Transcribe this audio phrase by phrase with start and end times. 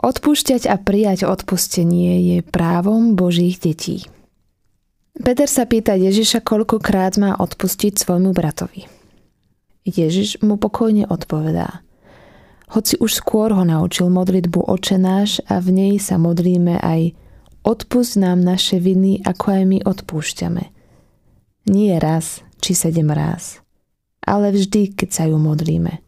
[0.00, 4.08] Odpúšťať a prijať odpustenie je právom Božích detí.
[5.12, 8.88] Peter sa pýta Ježiša, koľkokrát má odpustiť svojmu bratovi.
[9.84, 11.84] Ježiš mu pokojne odpovedá.
[12.72, 17.12] Hoci už skôr ho naučil modlitbu očenáš a v nej sa modlíme aj
[17.60, 20.64] odpust nám naše viny, ako aj my odpúšťame.
[21.68, 23.60] Nie raz či sedem raz,
[24.24, 26.00] ale vždy, keď sa ju modlíme.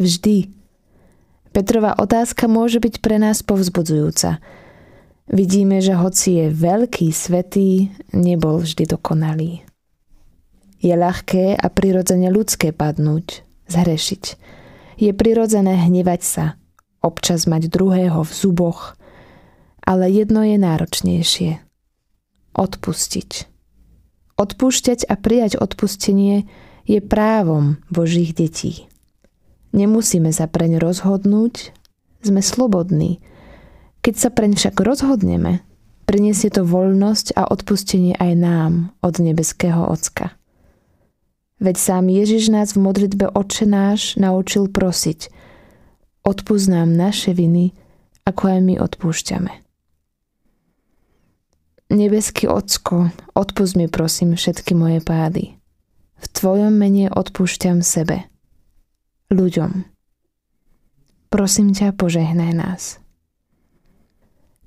[0.00, 0.61] Vždy
[1.52, 4.40] Petrova otázka môže byť pre nás povzbudzujúca.
[5.28, 9.60] Vidíme, že hoci je veľký, svetý, nebol vždy dokonalý.
[10.82, 14.24] Je ľahké a prirodzene ľudské padnúť, zhrešiť.
[14.98, 16.44] Je prirodzené hnevať sa,
[17.04, 18.96] občas mať druhého v zuboch,
[19.84, 21.60] ale jedno je náročnejšie.
[22.56, 23.30] Odpustiť.
[24.40, 26.48] Odpúšťať a prijať odpustenie
[26.88, 28.90] je právom Božích detí.
[29.72, 31.72] Nemusíme sa preň rozhodnúť,
[32.20, 33.24] sme slobodní.
[34.04, 35.64] Keď sa preň však rozhodneme,
[36.04, 40.36] priniesie to voľnosť a odpustenie aj nám od nebeského Ocka.
[41.56, 45.32] Veď sám Ježiš nás v modlitbe Oče náš naučil prosiť
[46.22, 47.74] Odpúsť nám naše viny,
[48.22, 49.52] ako aj my odpúšťame.
[51.90, 55.58] Nebeský Ocko, odpust mi prosím všetky moje pády.
[56.22, 58.22] V Tvojom mene odpúšťam sebe–
[59.32, 59.88] ľuďom.
[61.32, 62.82] Prosím ťa, požehnaj nás.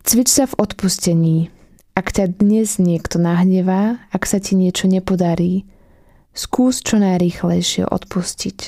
[0.05, 1.37] Cvič sa v odpustení.
[1.95, 5.65] Ak ťa dnes niekto nahnevá, ak sa ti niečo nepodarí,
[6.35, 8.59] skús čo najrýchlejšie odpustiť.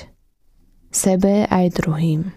[0.94, 2.32] Sebe aj druhým.